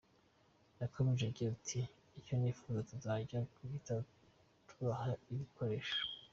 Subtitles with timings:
[0.81, 1.79] Yakomeje agira ati
[2.19, 3.95] “Icyo twifuza, tuzajya duhita
[4.67, 5.97] tubaha ibikoresho.